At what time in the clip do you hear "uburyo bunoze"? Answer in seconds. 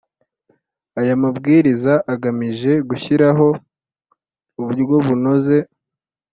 4.59-5.57